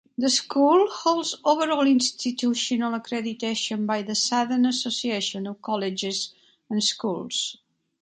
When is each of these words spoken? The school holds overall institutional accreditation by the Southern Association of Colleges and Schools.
The 0.17 0.31
school 0.31 0.87
holds 0.89 1.35
overall 1.45 1.85
institutional 1.85 2.99
accreditation 2.99 3.85
by 3.85 4.01
the 4.01 4.15
Southern 4.15 4.65
Association 4.65 5.45
of 5.45 5.61
Colleges 5.61 6.33
and 6.71 6.83
Schools. 6.83 7.57